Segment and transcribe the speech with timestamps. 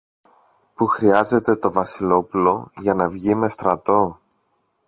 [0.75, 4.19] που χρειάζεται το Βασιλόπουλο για να βγει με στρατό.